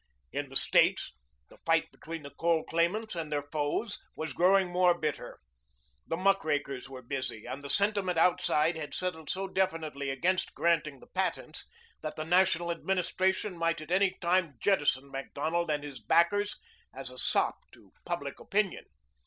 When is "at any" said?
13.79-14.17